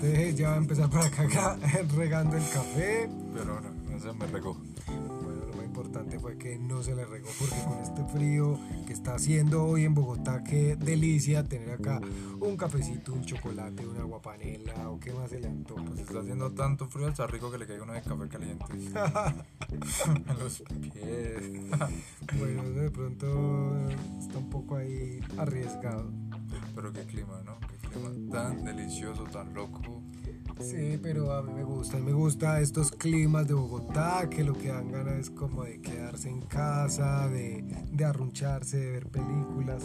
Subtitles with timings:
[0.00, 1.58] Usted ya va a empezar por acá
[1.94, 3.06] regando el café.
[3.34, 4.56] Pero no, no se me regó.
[4.86, 8.94] Bueno, lo más importante fue que no se le regó porque con este frío que
[8.94, 12.00] está haciendo hoy en Bogotá, qué delicia tener acá
[12.40, 15.84] un cafecito, un chocolate, una guapanela o qué más se le antoja.
[15.84, 18.64] Pues está haciendo tanto frío, está rico que le caiga uno de café caliente.
[19.70, 21.42] en los pies.
[22.38, 23.86] bueno, de pronto
[24.18, 26.10] está un poco ahí arriesgado.
[26.74, 27.69] Pero qué clima, ¿no?
[27.92, 29.80] Clima tan delicioso, tan loco.
[30.60, 34.68] Sí, pero a mí me gusta, me gusta estos climas de Bogotá, que lo que
[34.68, 39.82] dan ganas es como de quedarse en casa, de, de arruncharse, de ver películas.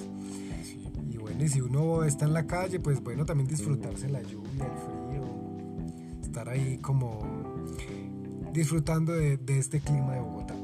[1.10, 4.66] Y bueno, y si uno está en la calle, pues bueno, también disfrutarse la lluvia,
[4.66, 7.56] el frío, estar ahí como
[8.52, 10.55] disfrutando de, de este clima de Bogotá.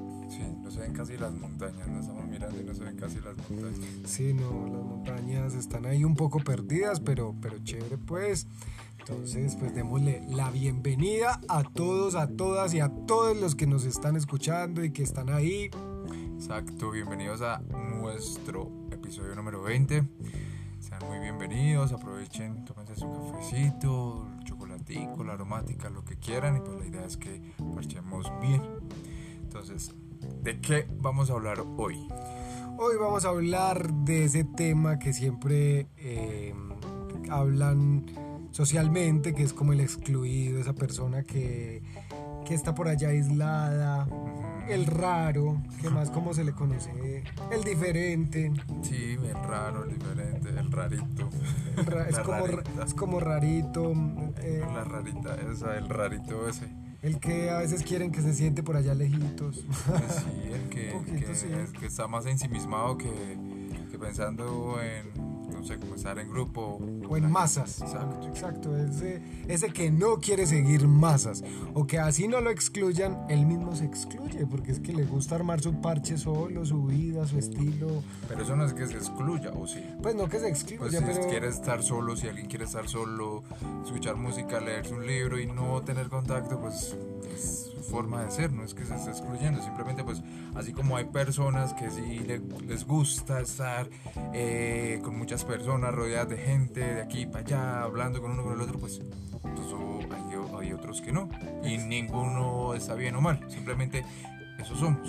[0.82, 3.88] Ven casi las montañas, no estamos mirando y no se ven casi las montañas.
[4.06, 8.48] Sí, no, las montañas están ahí un poco perdidas, pero, pero chévere pues.
[8.98, 13.86] Entonces, pues démosle la bienvenida a todos, a todas y a todos los que nos
[13.86, 15.70] están escuchando y que están ahí.
[16.34, 20.04] Exacto, bienvenidos a nuestro episodio número 20.
[20.80, 26.60] Sean muy bienvenidos, aprovechen, tómense su cafecito, el chocolatico, la aromática, lo que quieran y
[26.62, 27.40] pues la idea es que
[27.76, 28.64] parchemos bien.
[29.44, 29.94] Entonces,
[30.44, 32.08] ¿de qué vamos a hablar hoy?
[32.78, 36.54] Hoy vamos a hablar de ese tema que siempre eh,
[37.30, 38.06] hablan
[38.52, 41.84] socialmente, que es como el excluido, esa persona que,
[42.46, 44.08] que está por allá aislada,
[44.68, 48.52] el raro, que más como se le conoce, el diferente.
[48.82, 51.30] Sí, el raro, el diferente, el rarito.
[51.78, 52.46] El ra- es, como,
[52.86, 53.92] es como rarito,
[54.42, 56.68] eh, La rarita esa, el rarito ese.
[57.02, 59.66] El que a veces quieren que se siente por allá lejitos.
[59.88, 61.48] Pues sí, el que, poquito, que- sí.
[61.52, 63.10] el que está más ensimismado que,
[63.90, 65.31] que pensando en,
[65.62, 66.80] no sé, como estar en grupo.
[67.08, 67.82] o en masas.
[67.82, 68.28] Exacto.
[68.28, 71.44] Exacto, ese, ese que no quiere seguir masas
[71.76, 75.36] o que así no lo excluyan, él mismo se excluye porque es que le gusta
[75.36, 78.04] armar su parche solo, su vida, su estilo.
[78.28, 79.84] Pero eso no es que se excluya, ¿o sí?
[80.02, 82.90] Pues no que se excluya, Pues si pero quiere estar solo, si alguien quiere estar
[82.90, 83.44] solo,
[83.86, 86.98] escuchar música, leerse un libro y no tener contacto, pues
[87.32, 90.22] es su forma de ser, no es que se esté excluyendo, simplemente pues
[90.56, 93.88] así como hay personas que sí le- les gusta estar
[94.34, 98.54] eh, con muchas personas, rodeadas de gente, de aquí para allá, hablando con uno con
[98.54, 99.02] el otro, pues
[100.12, 101.30] hay, hay otros que no,
[101.64, 104.04] y ninguno está bien o mal, simplemente
[104.60, 105.08] eso somos.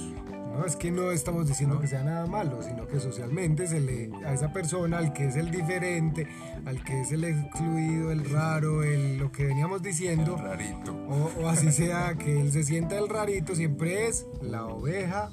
[0.53, 4.11] No es que no estamos diciendo que sea nada malo, sino que socialmente se le
[4.25, 6.27] a esa persona al que es el diferente,
[6.67, 10.37] al que es el excluido, el raro, el lo que veníamos diciendo.
[10.37, 10.95] El rarito.
[11.09, 15.31] O, o así sea, que él se sienta el rarito, siempre es la oveja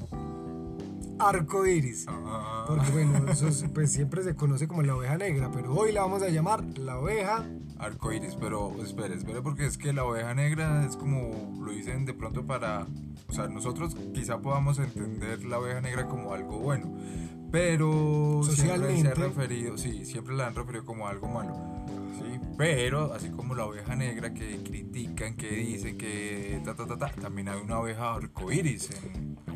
[1.20, 2.06] arco iris.
[2.08, 2.64] Ah.
[2.68, 6.02] Porque bueno, eso es- pues siempre se conoce como la oveja negra, pero hoy la
[6.02, 7.46] vamos a llamar la oveja.
[7.78, 12.06] Arco iris, pero espere, espere, porque es que la oveja negra es como lo dicen
[12.06, 12.88] de pronto para.
[13.30, 16.92] O sea, nosotros quizá podamos entender la oveja negra como algo bueno,
[17.52, 21.54] pero siempre se ha referido, sí, siempre la han referido como algo malo.
[22.18, 26.98] Sí, pero así como la oveja negra que critican, que dicen que ta ta ta
[26.98, 29.49] ta, también hay una oveja arco iris en, en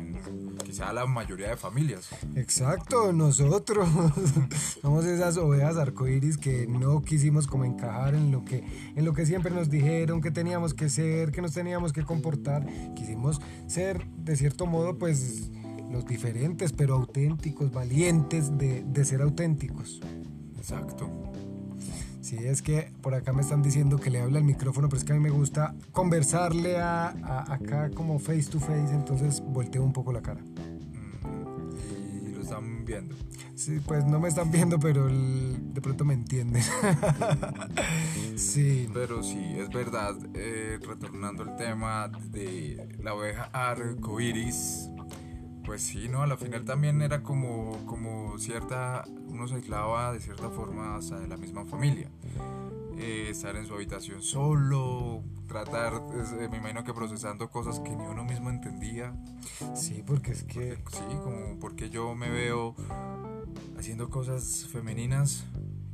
[0.74, 2.08] quizá la mayoría de familias.
[2.34, 3.88] Exacto, nosotros
[4.82, 8.64] somos esas ovejas arcoíris que no quisimos como encajar en lo que
[8.96, 12.66] en lo que siempre nos dijeron que teníamos que ser, que nos teníamos que comportar.
[12.96, 15.52] Quisimos ser de cierto modo pues
[15.92, 20.00] los diferentes, pero auténticos, valientes de, de ser auténticos.
[20.58, 21.33] Exacto.
[22.24, 25.04] Sí, es que por acá me están diciendo que le habla el micrófono, pero es
[25.04, 29.84] que a mí me gusta conversarle a, a- acá como face to face, entonces volteo
[29.84, 30.40] un poco la cara.
[30.40, 33.14] Mm, Y lo están viendo.
[33.54, 36.62] Sí, pues no me están viendo, pero el- de pronto me entienden.
[38.36, 44.88] sí, Pero sí, es verdad, eh, retornando al tema de la oveja arcoiris,
[45.64, 46.22] pues sí, ¿no?
[46.22, 51.18] A la final también era como, como cierta, uno se aislaba de cierta forma hasta
[51.18, 52.10] de la misma familia.
[52.96, 55.94] Eh, estar en su habitación solo, tratar,
[56.38, 59.14] eh, me imagino que procesando cosas que ni uno mismo entendía.
[59.74, 62.76] sí, porque es que Sí, como porque yo me veo
[63.76, 65.44] haciendo cosas femeninas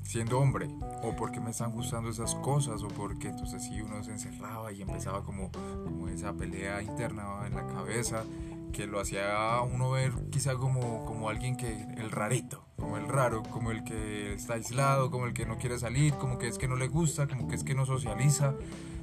[0.02, 0.68] siendo hombre
[1.04, 4.82] o porque me están gustando esas cosas o porque entonces sí uno se encerraba y
[4.82, 5.52] empezaba como,
[5.84, 8.24] como esa pelea interna en la cabeza
[8.72, 13.42] que lo hacía uno ver quizá como, como alguien que el rarito como el raro
[13.42, 16.68] como el que está aislado como el que no quiere salir como que es que
[16.68, 18.54] no le gusta como que es que no socializa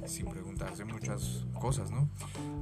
[0.06, 2.08] sin preguntarse muchas cosas no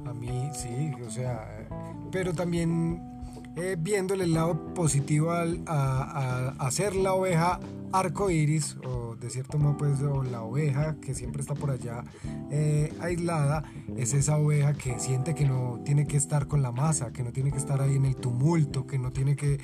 [0.05, 1.67] a mí sí, o sea,
[2.11, 3.16] pero también
[3.57, 7.59] eh, viéndole el lado positivo al, a, ser la oveja
[7.91, 12.03] arco iris, o de cierto modo, pues, la oveja que siempre está por allá
[12.51, 13.63] eh, aislada,
[13.95, 17.31] es esa oveja que siente que no tiene que estar con la masa, que no
[17.31, 19.59] tiene que estar ahí en el tumulto, que no tiene que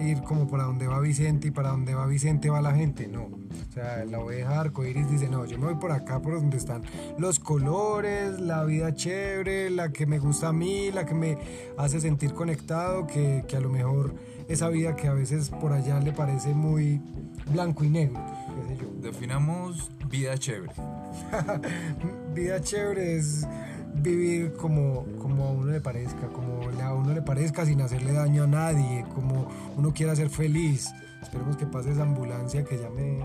[0.00, 3.24] ir como para donde va Vicente y para donde va Vicente va la gente, no.
[3.24, 6.56] O sea, la oveja arco iris dice, no, yo me voy por acá, por donde
[6.56, 6.82] están
[7.18, 11.38] los colores, la vida chévere, la que me gusta a mí, la que me
[11.78, 14.14] hace sentir conectado, que, que a lo mejor
[14.48, 17.00] esa vida que a veces por allá le parece muy
[17.52, 18.20] blanco y negro,
[18.56, 18.90] qué sé yo.
[19.00, 20.72] Definamos vida chévere.
[22.34, 23.46] vida chévere es
[23.94, 28.44] vivir como, como a uno le parezca, como a uno le parezca sin hacerle daño
[28.44, 30.90] a nadie, como uno quiera ser feliz.
[31.22, 33.20] Esperemos que pase esa ambulancia que ya me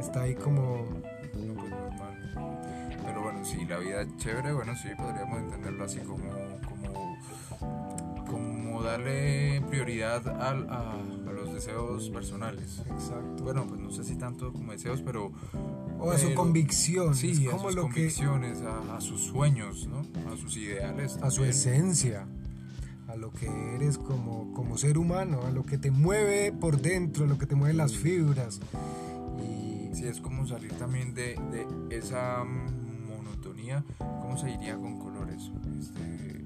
[0.00, 0.84] está ahí como...
[1.34, 2.60] No, pues normal.
[3.04, 6.24] Pero bueno, sí, la vida chévere, bueno, sí, podríamos entenderlo así como,
[8.84, 12.82] darle prioridad al, a, a los deseos personales.
[12.90, 13.42] Exacto.
[13.44, 15.32] Bueno, pues no sé si tanto como deseos, pero...
[15.98, 20.04] O a su convicción, Sí, a sus lo que convicciones, a, a sus sueños, ¿no?
[20.30, 21.16] A sus ideales.
[21.22, 22.26] a su esencia,
[23.08, 27.24] a lo que eres como, como ser humano, a lo que te mueve por dentro,
[27.24, 28.60] a lo que te mueve las fibras.
[29.42, 33.84] Y Sí, es como salir también de, de esa monotonía.
[33.98, 35.50] ¿Cómo se diría con colores?
[35.78, 36.44] Este,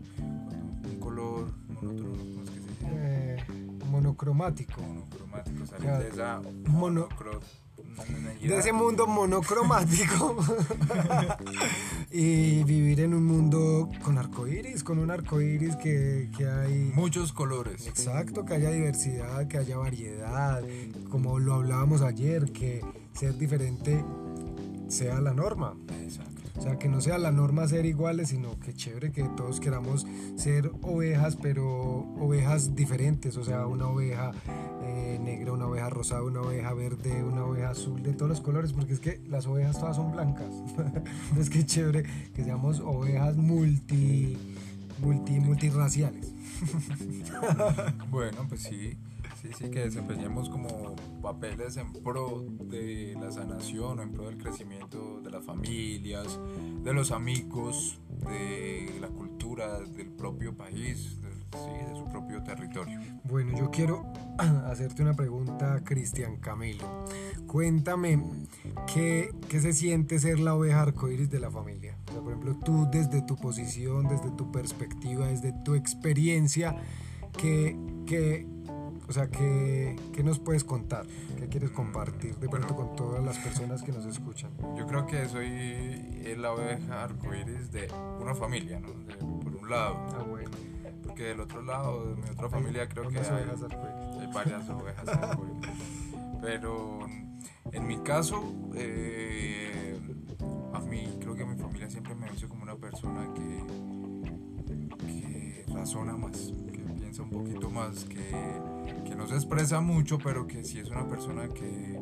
[0.98, 2.86] un color monótono, ¿cómo es que se dice?
[2.90, 3.36] eh,
[3.90, 4.80] monocromático.
[4.82, 6.02] Monocromático, salir Claro.
[6.02, 7.40] de esa Mono- monocro-
[8.40, 10.36] De ese mundo monocromático
[12.10, 17.86] y vivir en un mundo con arcoíris, con un arcoíris que, que hay Muchos colores.
[17.86, 20.62] Exacto, que haya diversidad, que haya variedad,
[21.10, 22.80] como lo hablábamos ayer, que
[23.12, 24.04] ser diferente
[24.88, 25.74] sea la norma.
[26.02, 26.37] Exacto.
[26.58, 30.06] O sea, que no sea la norma ser iguales, sino que chévere que todos queramos
[30.36, 31.64] ser ovejas, pero
[32.18, 33.36] ovejas diferentes.
[33.36, 34.32] O sea, una oveja
[34.82, 38.72] eh, negra, una oveja rosada, una oveja verde, una oveja azul, de todos los colores,
[38.72, 40.52] porque es que las ovejas todas son blancas.
[41.38, 44.36] es que chévere que seamos ovejas multi,
[45.00, 46.34] multi, multirraciales.
[48.10, 48.96] Bueno, pues sí,
[49.40, 55.20] sí, sí, que desempeñemos como papeles en pro de la sanación en pro del crecimiento
[55.20, 56.38] de las familias,
[56.82, 61.18] de los amigos, de la cultura del propio país,
[61.52, 63.00] sí, de su propio territorio.
[63.24, 64.06] Bueno, yo quiero
[64.66, 67.06] hacerte una pregunta, Cristian Camilo.
[67.46, 68.22] Cuéntame,
[68.92, 71.96] ¿qué, ¿qué se siente ser la oveja arcoíris de la familia?
[72.06, 76.76] Por ejemplo, tú desde tu posición, desde tu perspectiva, desde tu experiencia,
[77.36, 77.76] ¿qué,
[78.06, 78.46] qué,
[79.08, 81.06] o sea, ¿qué, qué nos puedes contar?
[81.36, 84.50] ¿Qué quieres compartir de pronto con todas las personas que nos escuchan?
[84.76, 87.88] Yo creo que soy la oveja arcoíris de
[88.20, 88.88] una familia, ¿no?
[88.92, 90.50] De- por un lado, Ah, bueno.
[91.02, 94.20] porque del otro lado, de mi otra familia, creo que ¿Cuántas hay, ovejas arcoíris?
[94.20, 95.70] hay varias ovejas arcoíris.
[96.42, 96.98] Pero
[97.72, 98.42] en mi caso,
[98.74, 99.98] eh,
[100.74, 103.64] a mí, creo que mi familia siempre me ha visto como una persona que,
[104.98, 106.52] que razona más,
[107.18, 111.06] piensa un poquito más, que, que no se expresa mucho, pero que sí es una
[111.08, 111.98] persona que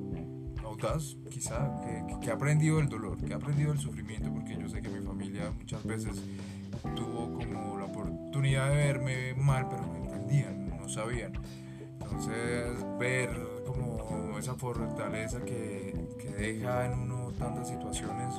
[0.64, 4.68] audaz, quizá, que, que- ha aprendido el dolor, que ha aprendido el sufrimiento, porque yo
[4.68, 6.22] sé que mi familia muchas veces
[6.94, 11.32] tuvo como la oportunidad de verme mal, pero no entendían, no sabían.
[12.00, 13.30] Entonces, ver
[13.66, 18.34] como esa fortaleza que, que deja en uno tantas situaciones,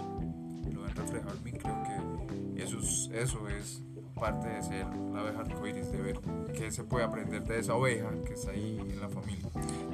[0.72, 3.82] lo ven reflejado en mí, creo que eso es, eso es
[4.20, 6.20] parte de ser la oveja arcoíris, de ver
[6.54, 9.50] qué se puede aprender de esa oveja que está ahí en la familia.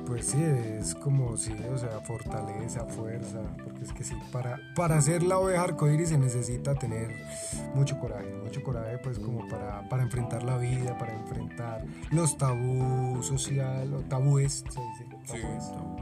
[0.05, 4.99] Pues sí, es como, sí, o sea, fortaleza, fuerza, porque es que sí, para, para
[5.01, 7.09] ser la oveja arcoíris se necesita tener
[7.73, 13.25] mucho coraje, mucho coraje pues como para, para enfrentar la vida, para enfrentar los tabús
[13.25, 15.92] social, o tabúes, se dice, tabú, tabúes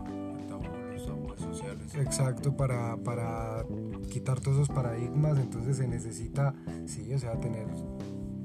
[1.58, 1.96] sociales.
[1.96, 3.66] Exacto, para, para
[4.10, 6.54] quitar todos esos paradigmas, entonces se necesita,
[6.86, 7.68] sí, o sea, tener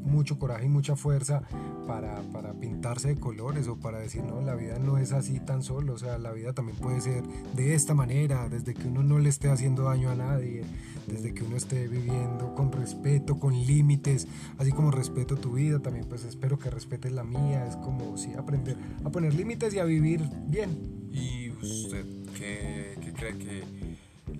[0.06, 1.42] mucho coraje y mucha fuerza
[1.86, 5.62] para, para pintarse de colores o para decir, no, la vida no es así tan
[5.62, 7.22] solo, o sea, la vida también puede ser
[7.54, 10.62] de esta manera, desde que uno no le esté haciendo daño a nadie,
[11.06, 14.26] desde que uno esté viviendo con respeto, con límites,
[14.58, 18.32] así como respeto tu vida, también pues espero que respetes la mía, es como, sí,
[18.34, 21.08] aprender a poner límites y a vivir bien.
[21.12, 22.04] ¿Y usted
[22.36, 22.85] qué, qué
[23.16, 23.64] cree que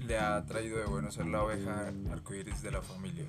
[0.06, 3.24] le ha traído de bueno ser la oveja arcoíris de la familia?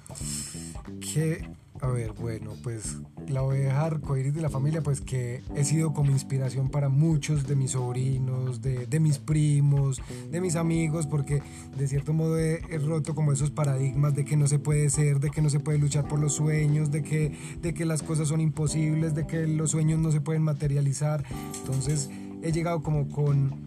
[1.00, 1.48] que
[1.80, 6.12] A ver, bueno, pues la oveja arcoíris de la familia, pues que he sido como
[6.12, 10.02] inspiración para muchos de mis sobrinos, de, de mis primos,
[10.32, 11.44] de mis amigos, porque
[11.78, 15.30] de cierto modo he, roto como esos paradigmas de que no se puede ser, de
[15.30, 18.42] que no se puede luchar por los sueños, de que, de que las cosas son
[18.42, 21.24] imposibles, de que los sueños no se pueden materializar.
[21.60, 22.10] Entonces
[22.42, 23.67] he llegado como con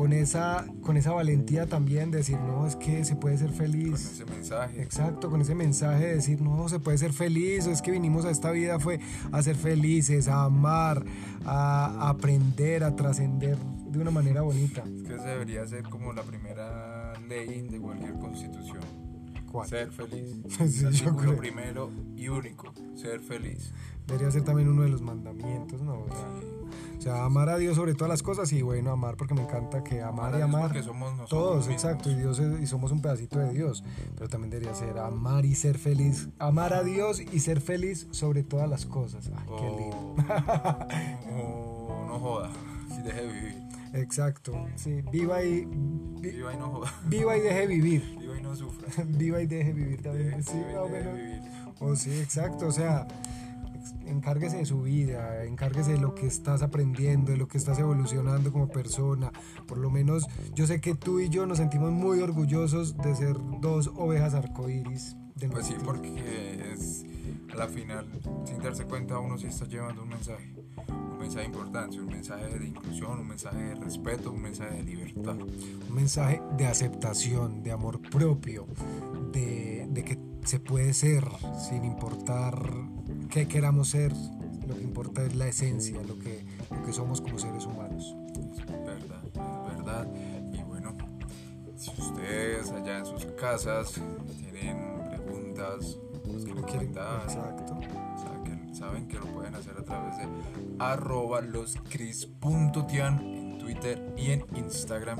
[0.00, 3.90] con esa, con esa valentía también de decir, no, es que se puede ser feliz.
[3.90, 4.82] Con ese mensaje.
[4.82, 8.30] Exacto, con ese mensaje de decir, no, se puede ser feliz, es que vinimos a
[8.30, 8.98] esta vida fue
[9.30, 11.04] a ser felices, a amar,
[11.44, 14.82] a aprender, a trascender de una manera bonita.
[14.96, 19.09] Es que esa debería ser como la primera ley de cualquier constitución.
[19.66, 20.36] Ser feliz.
[20.68, 21.36] Sí, yo Artículo creo.
[21.36, 23.72] primero y único, ser feliz.
[24.06, 26.00] Debería ser también uno de los mandamientos, ¿no?
[26.00, 26.26] O sea,
[26.98, 29.82] o sea, amar a Dios sobre todas las cosas y bueno, amar porque me encanta
[29.84, 30.62] que amar y amar.
[30.64, 31.84] porque somos nosotros Todos, mismos.
[31.84, 33.84] exacto, y Dios es- y somos un pedacito de Dios,
[34.16, 38.42] pero también debería ser amar y ser feliz, amar a Dios y ser feliz sobre
[38.42, 39.30] todas las cosas.
[39.34, 40.24] Ay, qué lindo.
[41.32, 42.50] O, o no joda
[42.98, 43.69] y deje vivir.
[43.92, 46.92] Exacto, sí, viva y vi- Viva y no joda.
[47.06, 48.16] viva y deje vivir.
[48.20, 49.04] Viva y no sufra.
[49.08, 50.30] viva y deje vivir también.
[50.30, 51.40] Deje- Sí, viva y deje vivir.
[51.80, 52.66] Oh, sí, exacto.
[52.68, 53.06] O sea,
[54.06, 58.52] encárguese de su vida, encárguese de lo que estás aprendiendo, de lo que estás evolucionando
[58.52, 59.32] como persona.
[59.66, 63.36] Por lo menos yo sé que tú y yo nos sentimos muy orgullosos de ser
[63.60, 65.16] dos ovejas arcoíris.
[65.34, 67.04] De Pues sí, porque es
[67.50, 68.06] a la final,
[68.44, 70.54] sin darse cuenta, uno sí está llevando un mensaje.
[71.20, 75.36] Mensaje de importancia, un mensaje de inclusión, un mensaje de respeto, un mensaje de libertad.
[75.36, 78.66] un mensaje de aceptación, de amor propio,
[79.32, 81.24] de, de que se puede ser
[81.68, 82.54] sin importar
[83.30, 84.12] qué queramos ser.
[84.66, 88.16] Lo que importa es la esencia, lo que, lo que somos como seres humanos.
[88.52, 90.08] Es verdad, es verdad.
[90.52, 90.94] Y bueno,
[91.76, 93.92] si ustedes allá en sus casas
[94.38, 97.78] tienen preguntas, pues que lo quieren- Exacto.
[99.08, 100.28] Que lo pueden hacer a través de
[100.78, 105.18] arroba loscris.tian en Twitter y en Instagram.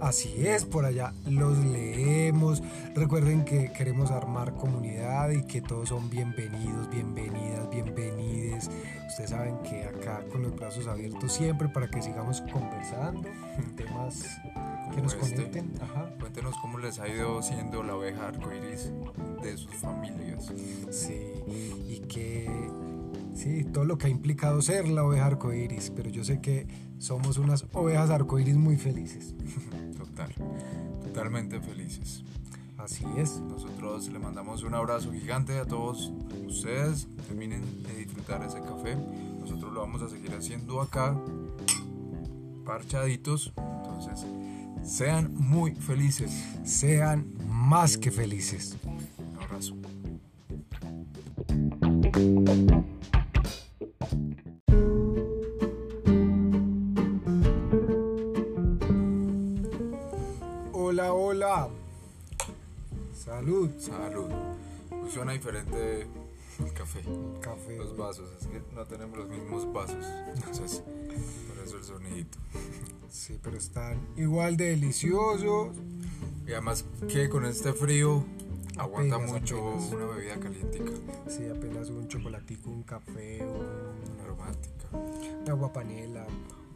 [0.00, 2.62] Así es, por allá los leemos.
[2.94, 8.70] Recuerden que queremos armar comunidad y que todos son bienvenidos, bienvenidas, bienvenides.
[9.08, 14.26] Ustedes saben que acá con los brazos abiertos siempre para que sigamos conversando en temas
[14.94, 15.34] que nos este.
[15.34, 15.72] conecten.
[15.80, 16.10] Ajá.
[16.20, 18.92] Cuéntenos cómo les ha ido siendo la oveja arcoiris
[19.42, 20.52] de sus familias.
[20.90, 21.32] Sí,
[21.88, 22.70] y que
[23.34, 26.66] sí, todo lo que ha implicado ser la oveja arcoíris, pero yo sé que
[26.98, 29.34] somos unas ovejas arcoíris muy felices.
[29.96, 30.32] Total,
[31.02, 32.24] totalmente felices.
[32.78, 33.40] Así es.
[33.40, 36.12] Nosotros le mandamos un abrazo gigante a todos
[36.46, 37.08] ustedes.
[37.26, 38.96] Terminen de disfrutar ese café.
[39.40, 41.16] Nosotros lo vamos a seguir haciendo acá,
[42.64, 43.52] parchaditos.
[43.56, 44.26] Entonces,
[44.86, 46.30] sean muy felices.
[46.64, 48.76] Sean más que felices.
[48.84, 49.74] Un abrazo.
[60.72, 61.68] Hola, hola.
[63.12, 63.70] Salud.
[63.78, 64.30] Salud.
[65.12, 66.06] Suena diferente
[66.58, 67.02] el café.
[67.40, 67.76] Café.
[67.76, 70.04] Los vasos, es que no tenemos los mismos vasos.
[70.34, 70.82] Entonces,
[71.48, 72.38] por eso el sonidito.
[73.26, 75.76] Sí, pero están igual de deliciosos.
[76.46, 78.24] Y además que con este frío
[78.76, 79.92] aguanta Apenas, mucho apenas.
[79.92, 80.92] una bebida calientica,
[81.26, 84.86] Sí, apenas un chocolatico, un café, un- aromática.
[85.42, 86.24] una agua panela.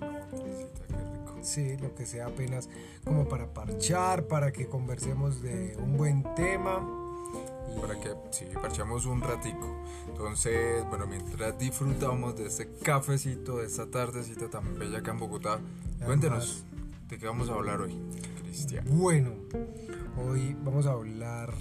[0.01, 1.39] Una guapilecita, qué rico.
[1.43, 2.69] Sí, lo que sea apenas
[3.05, 7.00] como para parchar, para que conversemos de un buen tema.
[7.81, 9.85] Para que sí, parchamos un ratico.
[10.09, 15.61] Entonces, bueno, mientras disfrutamos de este cafecito, de esta tardecita tan bella acá en Bogotá,
[16.05, 16.65] cuéntenos
[17.09, 17.97] de qué vamos a hablar hoy,
[18.43, 18.85] Cristian.
[18.89, 19.33] Bueno,
[20.17, 21.55] hoy vamos a hablar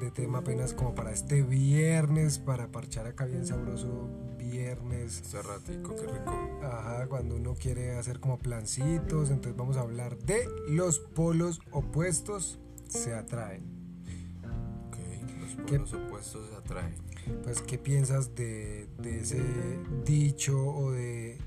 [0.00, 5.20] de tema apenas como para este viernes, para parchar acá bien sabroso viernes.
[5.20, 6.60] Este ratico, qué rico.
[6.62, 12.58] Ajá, cuando uno quiere hacer como plancitos, entonces vamos a hablar de los polos opuestos
[12.88, 13.79] se atraen.
[15.62, 16.94] Ok, los opuestos se atraen.
[17.44, 19.40] Pues, ¿qué piensas de, de ese
[20.04, 21.38] dicho o de,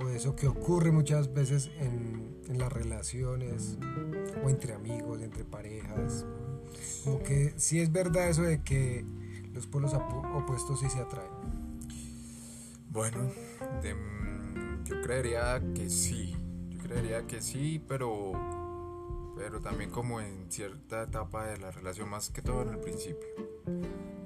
[0.00, 3.78] o de eso que ocurre muchas veces en, en las relaciones
[4.44, 6.26] o entre amigos, entre parejas?
[7.04, 9.04] Como que sí es verdad eso de que
[9.52, 11.30] los polos opuestos sí se atraen.
[12.90, 13.30] Bueno,
[13.82, 13.94] de-
[14.84, 16.36] yo creería que sí.
[16.70, 18.32] Yo creería que sí, pero
[19.40, 23.26] pero también como en cierta etapa de la relación, más que todo en el principio.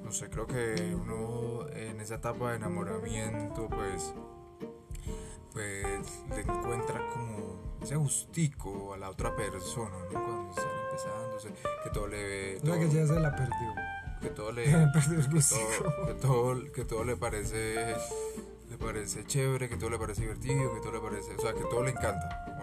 [0.02, 4.12] No sé, creo que uno en esa etapa de enamoramiento, pues,
[5.52, 10.20] pues le encuentra como ese gustico a la otra persona, ¿no?
[10.24, 11.52] Cuando están empezando, o sea,
[11.84, 13.74] que todo le todo- que ya se la perdió.
[14.20, 17.94] que todo le, Perdió el que todo, que todo, que todo le parece,
[18.68, 21.60] le parece chévere, que todo le parece divertido, que todo le parece, o sea, que
[21.70, 22.53] todo le encanta, ¿o?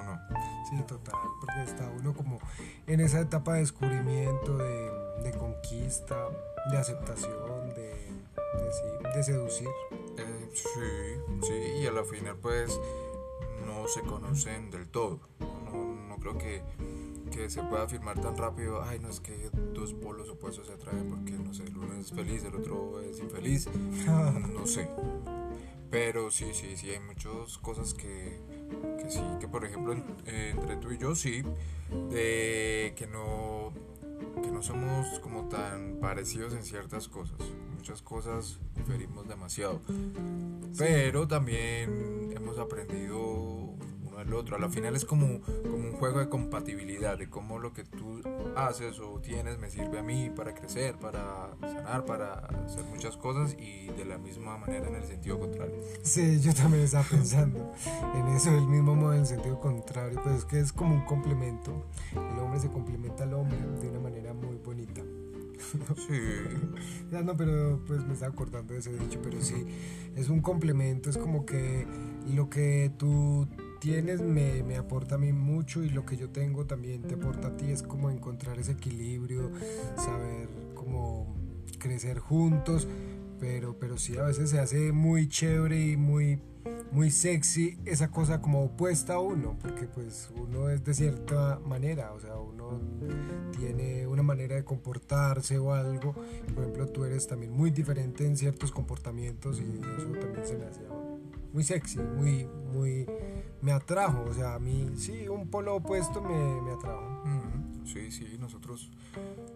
[0.72, 2.40] Sí, total, porque está uno como
[2.88, 4.90] en esa etapa de descubrimiento, de,
[5.22, 6.30] de conquista,
[6.72, 9.68] de aceptación, de, de, sí, de seducir.
[10.18, 12.80] Eh, sí, sí, y a la final pues
[13.66, 15.20] no se conocen del todo.
[15.40, 16.62] No, no creo que,
[17.32, 21.10] que se pueda afirmar tan rápido, ay, no es que dos polos opuestos se atraen
[21.10, 23.68] porque, no sé, el uno es feliz, el otro es infeliz,
[24.06, 24.90] no sé.
[25.90, 28.40] Pero sí, sí, sí, hay muchas cosas que,
[28.98, 29.94] que sí, que por ejemplo
[30.26, 31.44] eh, entre tú y yo sí,
[32.10, 33.74] de que no,
[34.42, 37.38] que no somos como tan parecidos en ciertas cosas.
[37.76, 39.82] Muchas cosas diferimos demasiado.
[40.78, 43.71] Pero también hemos aprendido
[44.24, 44.56] del otro.
[44.56, 48.22] A la final es como, como un juego de compatibilidad, de cómo lo que tú
[48.56, 52.34] haces o tienes me sirve a mí para crecer, para sanar, para
[52.66, 55.76] hacer muchas cosas y de la misma manera en el sentido contrario.
[56.04, 57.74] Sí, yo también estaba pensando
[58.16, 61.86] en eso, el mismo modo en sentido contrario, pues es que es como un complemento.
[62.12, 65.02] El hombre se complementa al hombre de una manera muy bonita.
[65.96, 66.20] Sí,
[67.12, 69.66] Ya no, pero pues me estaba acordando de ese dicho, pero sí,
[70.16, 71.86] es un complemento, es como que
[72.28, 73.48] lo que tú
[73.82, 77.48] tienes me, me aporta a mí mucho y lo que yo tengo también te aporta
[77.48, 79.50] a ti, es como encontrar ese equilibrio,
[79.98, 81.36] saber cómo
[81.80, 82.88] crecer juntos,
[83.40, 86.40] pero, pero sí a veces se hace muy chévere y muy,
[86.92, 92.14] muy sexy esa cosa como opuesta a uno, porque pues uno es de cierta manera,
[92.14, 92.80] o sea, uno
[93.58, 96.14] tiene una manera de comportarse o algo,
[96.54, 100.66] por ejemplo tú eres también muy diferente en ciertos comportamientos y eso también se me
[100.66, 101.11] hacía
[101.54, 103.06] muy sexy, muy, muy,
[103.62, 107.22] me atrajo, o sea, a mí sí, un polo opuesto me, me atrajo.
[107.86, 108.90] Sí, sí, nosotros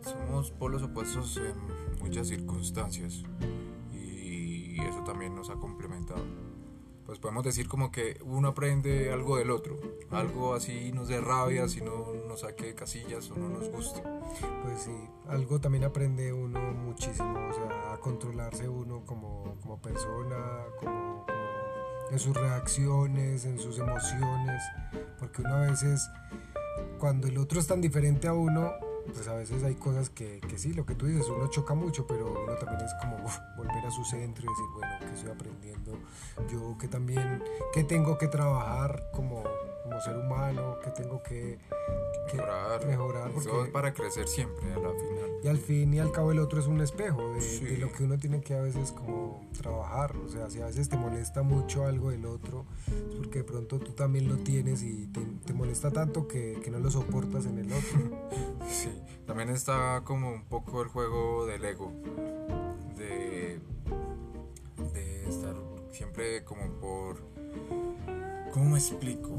[0.01, 1.55] somos polos opuestos en
[2.01, 3.23] muchas circunstancias
[3.93, 6.23] y eso también nos ha complementado.
[7.05, 9.77] Pues podemos decir como que uno aprende algo del otro,
[10.09, 14.01] algo así nos dé rabia, si no nos saque de casillas o no nos guste.
[14.63, 14.95] Pues sí,
[15.27, 21.44] algo también aprende uno muchísimo, o sea, a controlarse uno como, como persona, como, como
[22.11, 24.61] en sus reacciones, en sus emociones,
[25.19, 26.09] porque uno a veces,
[26.99, 28.73] cuando el otro es tan diferente a uno,
[29.13, 32.07] pues a veces hay cosas que, que sí, lo que tú dices, uno choca mucho,
[32.07, 33.17] pero uno también es como
[33.55, 35.91] volver a su centro y decir, bueno, ¿qué estoy aprendiendo?
[36.51, 39.43] Yo que también, ¿qué tengo que trabajar como,
[39.85, 40.77] como ser humano?
[40.83, 41.57] ¿Qué tengo que,
[42.29, 43.29] que Mejorar, mejorar?
[43.31, 45.29] Todo es Porque- para crecer siempre a la final.
[45.43, 47.63] y al fin y al cabo el otro es un espejo de, Sí.
[47.65, 50.15] de lo que uno tiene que a veces como trabajar.
[50.17, 53.79] O sea, si a veces te molesta mucho algo del otro, es porque de pronto
[53.79, 57.59] tú también lo tienes y te, te molesta tanto que, que no lo soportas en
[57.59, 57.99] el otro.
[58.67, 58.89] Sí,
[59.27, 61.91] también está como un poco el juego del ego,
[62.97, 63.59] de,
[64.93, 65.53] de estar
[65.91, 67.17] siempre como por...
[68.51, 69.37] ¿Cómo me explico?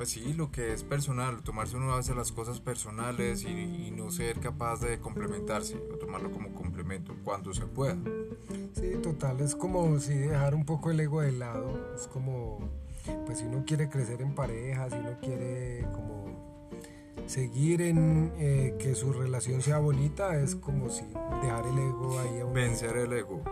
[0.00, 3.90] Pues sí, lo que es personal, tomarse uno a veces las cosas personales y, y
[3.90, 7.98] no ser capaz de complementarse, o tomarlo como complemento cuando se pueda.
[8.72, 11.94] Sí, total, es como si dejar un poco el ego de lado.
[11.94, 12.60] Es como,
[13.26, 16.20] pues si uno quiere crecer en pareja, si uno quiere como
[17.26, 21.04] seguir en eh, que su relación sea bonita, es como si
[21.42, 23.42] dejar el ego ahí a un Vencer el ego.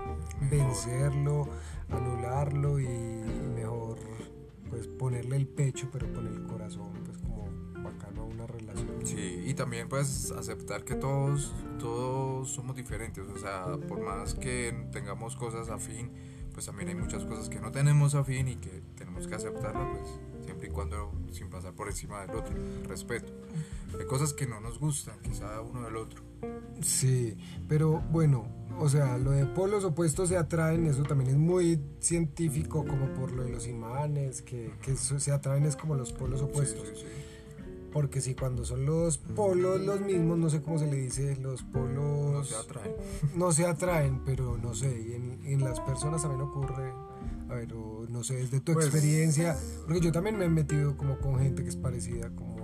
[0.51, 1.47] vencerlo,
[1.91, 2.87] anularlo y
[4.69, 7.49] pues ponerle el pecho pero con el corazón pues como
[7.83, 8.89] bacano a una relación.
[9.05, 14.89] Sí, y también pues aceptar que todos, todos somos diferentes, o sea, por más que
[14.93, 16.11] tengamos cosas afín,
[16.53, 20.21] pues también hay muchas cosas que no tenemos afín y que tenemos que aceptarlas, pues
[20.45, 22.55] siempre y cuando sin pasar por encima del otro,
[22.89, 23.33] respeto.
[23.99, 26.23] Hay cosas que no nos gustan, quizá uno del otro.
[26.83, 27.37] Sí,
[27.69, 28.47] pero bueno,
[28.79, 33.33] o sea, lo de polos opuestos se atraen, eso también es muy científico como por
[33.33, 36.87] lo de los imanes, que, que se atraen es como los polos opuestos.
[36.89, 37.25] Sí, sí, sí.
[37.93, 41.63] Porque si cuando son los polos los mismos, no sé cómo se le dice, los
[41.63, 42.33] polos...
[42.33, 42.93] No se atraen.
[43.35, 46.93] no se atraen, pero no sé, y en, en las personas también ocurre,
[47.49, 50.97] a ver, o no sé, desde tu Pues- experiencia, porque yo también me he metido
[50.97, 52.58] como con gente que es parecida como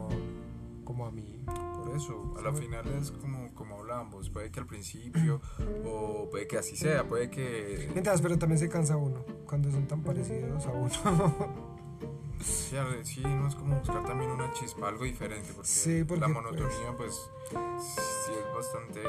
[0.95, 1.43] como a mí.
[1.45, 5.41] Por eso, a la final es como, como hablamos, puede que al principio,
[5.85, 7.91] o puede que así sea, puede que...
[7.93, 11.65] Mientras, pero también se cansa uno cuando son tan parecidos a uno.
[12.41, 16.27] Sí, sí, no es como buscar también una chispa, algo diferente, porque, Sí, porque, la
[16.27, 19.01] pues- monotonía pues, sí es bastante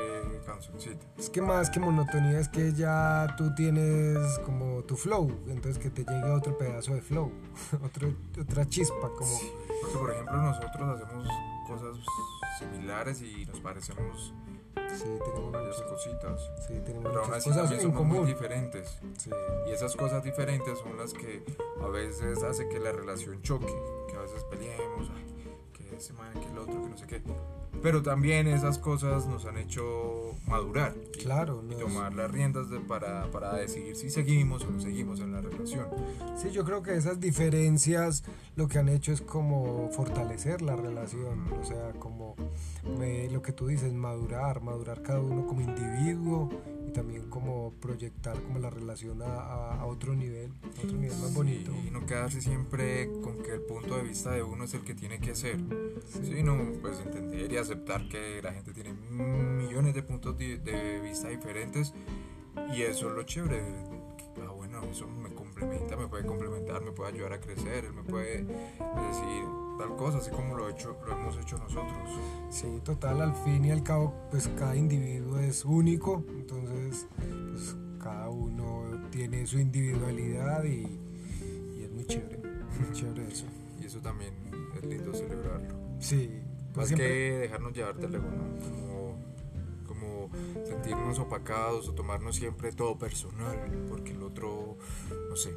[0.46, 1.06] cansoncita.
[1.18, 5.90] es que más que monotonía es que ya tú tienes como tu flow, entonces que
[5.90, 7.30] te llegue otro pedazo de flow,
[7.84, 9.26] otro, otra chispa, como...
[9.26, 11.28] Sí, porque por ejemplo nosotros hacemos
[11.66, 11.98] cosas
[12.60, 14.34] similares y nos parecemos
[14.94, 16.40] Sí, tenemos varias cositas.
[16.68, 18.28] Sí, tenemos Pero aún así cosas también somos muy común.
[18.28, 18.98] diferentes.
[19.18, 19.30] Sí.
[19.68, 21.44] Y esas cosas diferentes son las que
[21.82, 23.74] a veces hace que la relación choque,
[24.10, 25.26] que a veces peleemos, ay,
[25.74, 27.22] que ese man, que el otro, que no sé qué.
[27.82, 33.30] Pero también esas cosas nos han hecho madurar Claro, y tomar las riendas de- para,
[33.32, 35.86] para decidir si seguimos o no seguimos en la relación.
[36.36, 38.24] Sí, yo creo que esas diferencias
[38.56, 42.36] lo que han hecho es como fortalecer la relación, o sea, como
[43.02, 46.50] eh, lo que tú dices, madurar, madurar cada uno como individuo
[46.96, 51.34] también como proyectar como la relación a, a- a otro nivel, a otro nivel más
[51.34, 51.72] bonito.
[51.86, 54.96] Y no quedarse siempre con que el punto de vista de uno es el que
[54.96, 55.58] tiene que ser.
[56.08, 56.20] Sí.
[56.38, 61.02] Sí, no, pues entender y aceptar que la gente tiene millones de puntos di- de
[61.02, 61.94] vista diferentes
[62.74, 63.62] y eso es lo chévere.
[64.48, 68.04] Ah, bueno, eso me complementa, me puede complementar, me puede ayudar a crecer, él me
[68.04, 69.44] puede decir
[69.78, 72.10] tal cosa, así como lo, he hecho, lo hemos hecho nosotros.
[72.50, 78.30] Sí, total, al fin y al cabo, pues cada individuo es único, entonces pues cada
[78.30, 80.88] uno tiene su individualidad y,
[81.78, 83.46] y es muy chévere, muy chévere eso.
[83.82, 84.34] Y eso también
[84.78, 85.76] es lindo celebrarlo.
[86.00, 86.30] Sí,
[86.74, 88.60] pues Más siempre- que dejarnos llevar del ego, ¿no?
[89.88, 94.78] Como, como sentirnos opacados o tomarnos siempre todo personal, porque el otro,
[95.30, 95.56] no sé,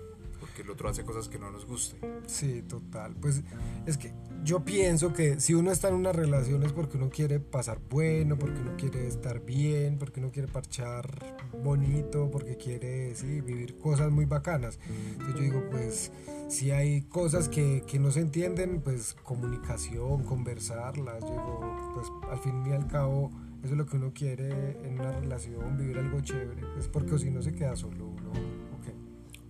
[0.48, 1.98] porque el otro hace cosas que no nos gusten.
[2.26, 3.14] Sí, total.
[3.20, 3.42] Pues
[3.87, 4.12] es que
[4.44, 8.38] yo pienso que si uno está en una relación es porque uno quiere pasar bueno,
[8.38, 14.24] porque uno quiere estar bien, porque uno quiere parchar bonito, porque quiere vivir cosas muy
[14.24, 14.78] bacanas.
[14.88, 16.12] Entonces yo digo, pues
[16.48, 21.20] si hay cosas que, que no se entienden, pues comunicación, conversarlas.
[21.20, 23.30] Yo digo, pues al fin y al cabo
[23.62, 26.62] eso es lo que uno quiere en una relación, vivir algo chévere.
[26.74, 28.32] Pues porque si no se queda solo uno.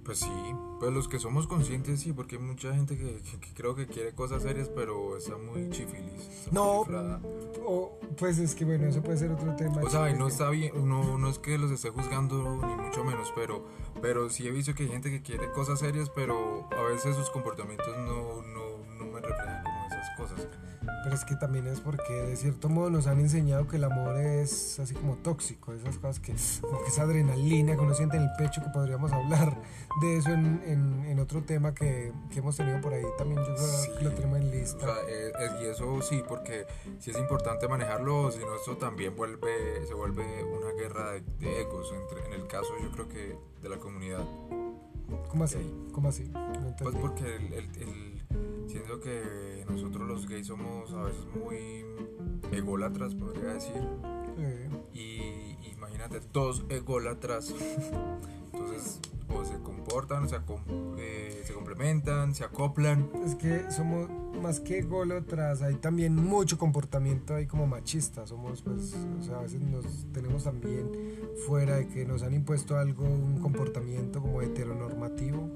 [0.09, 3.53] Pues sí, pues los que somos conscientes sí, porque hay mucha gente que, que- que
[3.53, 6.23] creo que quiere cosas serias, pero está muy chifilis.
[6.23, 7.21] está muy No, chiflada.
[7.67, 9.83] O, pues es que bueno, eso puede ser otro tema.
[9.83, 13.05] O sea, y no está bien, no, no es que los esté juzgando ni mucho
[13.05, 13.67] menos, pero,
[14.01, 17.29] pero sí he visto que hay gente que quiere cosas serias, pero a veces sus
[17.29, 20.49] comportamientos no, no, no me reflejan como esas cosas.
[21.05, 24.19] Pero es que también es porque de cierto modo nos han enseñado que el amor
[24.19, 28.25] es así como tóxico, esas cosas que, como que esa adrenalina que uno siente en
[28.25, 29.57] el pecho, que podríamos hablar
[30.01, 33.55] de eso en, en, en otro tema que, que hemos tenido por ahí también, yo
[33.55, 33.91] creo Sí.
[33.99, 34.81] que lo tenemos en O lista.
[34.85, 36.67] sea, eh, eh, y eso sí, porque
[36.99, 41.63] sí es importante manejarlo, si no esto también vuelve, se vuelve una guerra de, de
[41.63, 44.25] egos, entre, en el caso yo creo que de la comunidad.
[45.29, 45.59] ¿Cómo así?
[45.93, 46.25] ¿Cómo así?
[46.29, 48.18] No Pues porque el, el, el-
[48.67, 51.85] siento que nosotros los gays somos a veces muy
[52.53, 53.83] ególatras, podría decir.
[54.39, 57.55] Eh, Y imagínate, dos ególatras.
[58.53, 59.01] Entonces,
[59.35, 60.63] o se comportan, o se, acom-
[60.99, 63.09] eh, se complementan, se acoplan.
[63.25, 64.09] es que somos
[64.43, 69.43] más que golotras, hay también mucho comportamiento ahí como machista, somos pues, o sea, a
[69.43, 70.89] veces nos tenemos también
[71.47, 75.49] fuera de que nos han impuesto algo, un comportamiento como heteronormativo,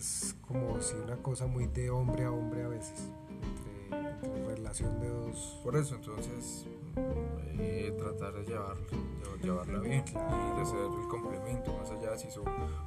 [0.00, 3.10] es como si una cosa muy de hombre a hombre a veces,
[3.90, 5.60] entre, entre relación de dos...
[5.62, 6.66] Por eso, entonces,
[7.58, 12.30] eh, tratar de llevarla, lle- llevarla bien y de ser el complemento, más allá si
[12.30, 12.44] son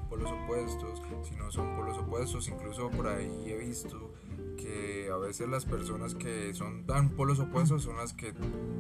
[0.09, 2.47] polos opuestos, si no son polos opuestos.
[2.47, 4.11] Incluso por ahí he visto
[4.57, 8.33] que a veces las personas que son tan polos opuestos son las que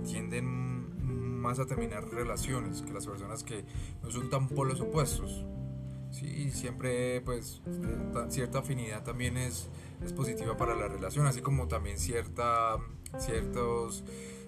[0.03, 3.63] tienden más a terminar relaciones que las personas que
[4.01, 5.45] no son tan polos opuestos.
[6.13, 9.67] Sí, siempre pues eh, ta- cierta afinidad también es,
[10.05, 12.77] es positiva para la relación, así como también cierta,
[13.17, 14.03] ciertos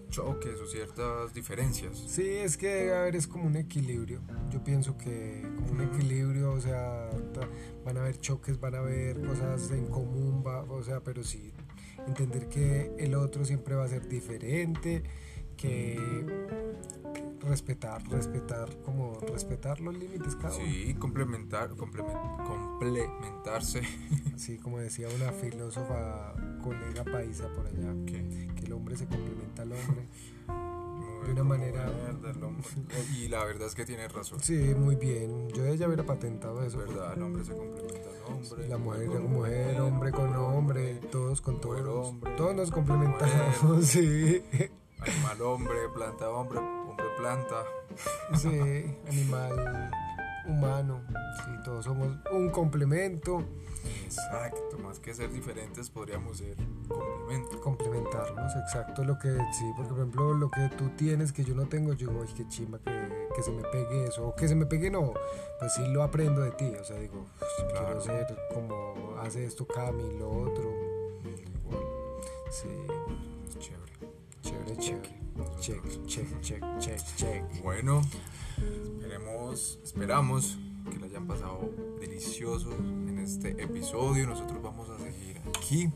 [0.10, 1.98] choques o ciertas diferencias.
[2.08, 4.22] Sí, es que debe haber es como un equilibrio.
[4.52, 7.10] Yo pienso que como un equilibrio, o sea,
[7.84, 11.52] van a haber choques, van a haber cosas en común, va- o sea, pero sí
[12.08, 15.02] entender que el otro siempre va a ser diferente,
[15.58, 15.98] que
[17.46, 20.66] respetar, respetar, como respetar los límites cada uno.
[20.66, 23.82] Sí, complementar, complemen- complementarse.
[24.38, 29.62] Sí, como decía una filósofa colega paisa por allá, que que el hombre se complementa
[29.62, 30.08] al hombre.
[31.26, 31.90] De una manera-
[32.44, 32.66] hombre.
[33.18, 34.40] Y la verdad es que tiene razón.
[34.42, 35.50] Sí, muy bien.
[35.50, 36.78] Yo ella hubiera patentado eso.
[36.80, 37.14] ¿Verdad?
[37.16, 38.68] El hombre se complementa al hombre.
[38.68, 42.08] La mujer con con mujer, hombre con hombre, todos con mujer, todos.
[42.10, 44.44] hombre, Todos nos complementamos, sí.
[45.00, 46.60] Animal hombre, planta hombre
[47.18, 47.64] planta.
[48.36, 49.92] Sí, animal
[50.48, 51.02] humano.
[51.44, 53.44] Sí, todos somos un complemento,
[54.06, 56.56] Exacto, más que ser diferentes podríamos ser
[56.88, 57.62] complemento.
[57.62, 61.66] complementarnos, exacto lo que sí, porque por ejemplo lo que tú tienes que yo no
[61.68, 64.56] tengo, yo digo, ay, qué chimba que, que se me pegue eso, o que se
[64.56, 65.14] me pegue no,
[65.60, 67.86] pues sí lo aprendo de ti, o sea, digo, "Ush, Claro.
[67.86, 70.72] quiero ser como hace esto Cami, lo otro.
[72.52, 72.70] Sí,
[73.60, 73.92] Chévere.
[74.42, 75.25] chévere, chévere.
[75.60, 77.44] Check, check, check, check, check.
[77.62, 78.02] Bueno,
[78.58, 80.58] esperemos, esperamos
[80.90, 82.72] que lo hayan pasado delicioso
[83.08, 84.28] en este episodio.
[84.28, 85.90] Nosotros vamos a seguir aquí,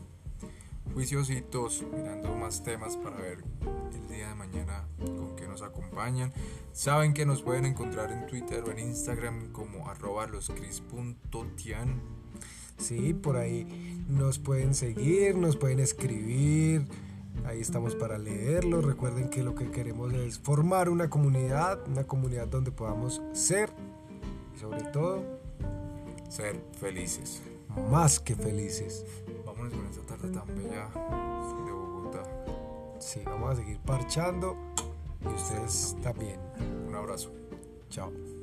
[0.92, 3.42] juiciositos, mirando más temas para ver
[3.94, 6.32] el día de mañana con qué nos acompañan.
[6.72, 12.00] Saben que nos pueden encontrar en Twitter o en Instagram como arroba loscris.tian.
[12.76, 16.86] Sí, por ahí nos pueden seguir, nos pueden escribir.
[17.44, 18.80] Ahí estamos para leerlo.
[18.80, 23.70] Recuerden que lo que queremos es formar una comunidad, una comunidad donde podamos ser
[24.54, 25.22] y sobre todo
[26.28, 27.42] Ser felices.
[27.90, 29.04] más que felices.
[29.44, 30.88] Vámonos con esta tarde tan bella
[31.66, 32.22] de Bogotá.
[33.00, 34.56] Sí, vamos a seguir parchando
[35.24, 36.38] y ustedes también.
[36.86, 37.32] Un abrazo.
[37.88, 38.39] Chao.